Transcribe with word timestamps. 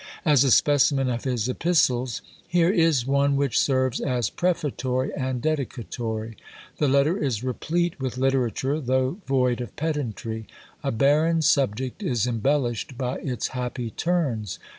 As 0.25 0.43
a 0.43 0.49
specimen 0.49 1.11
of 1.11 1.25
his 1.25 1.47
Epistles, 1.47 2.23
here 2.47 2.71
is 2.71 3.05
one, 3.05 3.35
which 3.35 3.59
serves 3.59 3.99
as 3.99 4.31
prefatory 4.31 5.13
and 5.13 5.43
dedicatory. 5.43 6.37
The 6.79 6.87
letter 6.87 7.19
is 7.23 7.43
replete 7.43 7.99
with 7.99 8.17
literature, 8.17 8.79
though 8.81 9.19
void 9.27 9.61
of 9.61 9.75
pedantry; 9.75 10.47
a 10.83 10.91
barren 10.91 11.43
subject 11.43 12.01
is 12.01 12.25
embellished 12.25 12.97
by 12.97 13.17
its 13.19 13.49
happy 13.49 13.91
turns. 13.91 14.57